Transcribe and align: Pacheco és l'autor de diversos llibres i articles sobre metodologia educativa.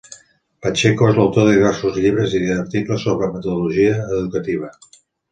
Pacheco 0.65 1.09
és 1.09 1.17
l'autor 1.17 1.43
de 1.47 1.51
diversos 1.57 1.99
llibres 2.05 2.33
i 2.39 2.41
articles 2.53 3.03
sobre 3.09 3.27
metodologia 3.35 3.91
educativa. 4.23 4.71